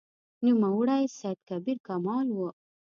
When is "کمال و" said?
1.87-2.39